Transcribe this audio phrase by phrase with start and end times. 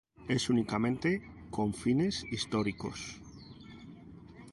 [0.27, 1.21] Es únicamente
[1.51, 3.21] con fines históricos.